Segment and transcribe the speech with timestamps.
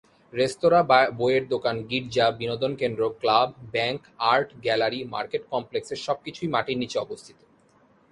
[0.33, 0.83] রেস্তোরাঁ,
[1.19, 4.01] বইয়ের দোকান, গির্জা, বিনোদন কেন্দ্র, club, bank,
[4.31, 7.37] art gallery, market complex সব কিছুই মাটির নিচে অবস্থিত।